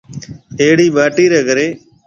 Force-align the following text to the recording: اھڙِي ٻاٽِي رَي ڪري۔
اھڙِي 0.59 0.87
ٻاٽِي 0.95 1.25
رَي 1.33 1.41
ڪري۔ 1.47 1.67